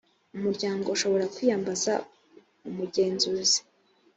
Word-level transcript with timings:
umuryango 0.37 0.85
ushobora 0.95 1.31
kwiyambaza 1.33 1.93
umugenzuzi 2.69 3.59